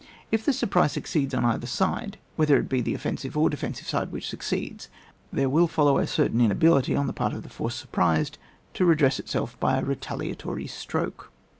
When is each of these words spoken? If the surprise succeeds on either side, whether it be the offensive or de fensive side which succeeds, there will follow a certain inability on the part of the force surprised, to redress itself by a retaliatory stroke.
If 0.31 0.43
the 0.43 0.51
surprise 0.51 0.93
succeeds 0.93 1.31
on 1.35 1.45
either 1.45 1.67
side, 1.67 2.17
whether 2.35 2.57
it 2.57 2.67
be 2.67 2.81
the 2.81 2.95
offensive 2.95 3.37
or 3.37 3.51
de 3.51 3.57
fensive 3.57 3.83
side 3.85 4.11
which 4.11 4.27
succeeds, 4.27 4.89
there 5.31 5.47
will 5.47 5.67
follow 5.67 5.99
a 5.99 6.07
certain 6.07 6.41
inability 6.41 6.95
on 6.95 7.05
the 7.05 7.13
part 7.13 7.33
of 7.33 7.43
the 7.43 7.49
force 7.49 7.75
surprised, 7.75 8.39
to 8.73 8.85
redress 8.85 9.19
itself 9.19 9.59
by 9.59 9.77
a 9.77 9.83
retaliatory 9.85 10.65
stroke. 10.65 11.31